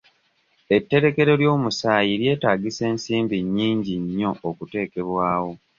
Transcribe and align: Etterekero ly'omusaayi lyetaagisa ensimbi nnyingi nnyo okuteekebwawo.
Etterekero 0.75 1.33
ly'omusaayi 1.41 2.13
lyetaagisa 2.21 2.81
ensimbi 2.91 3.37
nnyingi 3.45 3.93
nnyo 4.03 4.29
okuteekebwawo. 4.49 5.51